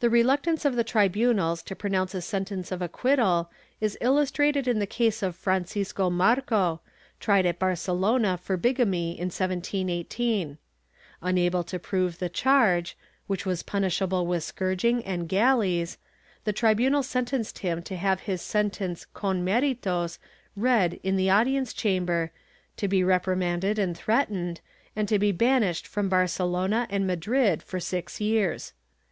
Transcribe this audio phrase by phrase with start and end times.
[0.00, 3.48] The reluctance of the tribunals to pronounce a sentence of acquit tal
[3.80, 6.80] is illustrated in the case of Francisco Marco,
[7.20, 10.58] tried at Barcelona for bigamy, in 1718.
[11.22, 12.96] Unable to prove the charge,
[13.28, 15.96] which was punishable with scourging and galleys,
[16.42, 20.18] the tribunal sentenced him to have his sentence con meritos
[20.56, 22.32] read in the audience chamber,
[22.76, 24.60] to be reprimanded and threatened,
[24.96, 28.72] and to be banished from Barce lona and Madrid for six years.